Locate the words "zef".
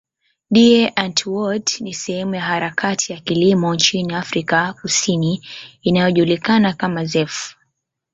7.05-7.55